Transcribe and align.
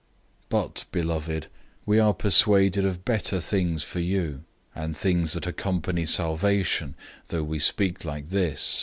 006:009 0.49 0.49
But, 0.49 0.85
beloved, 0.91 1.47
we 1.85 1.99
are 1.99 2.15
persuaded 2.15 2.85
of 2.87 3.05
better 3.05 3.39
things 3.39 3.83
for 3.83 3.99
you, 3.99 4.45
and 4.73 4.97
things 4.97 5.33
that 5.33 5.45
accompany 5.45 6.07
salvation, 6.07 6.95
even 6.95 7.23
though 7.27 7.43
we 7.43 7.59
speak 7.59 8.03
like 8.03 8.29
this. 8.29 8.79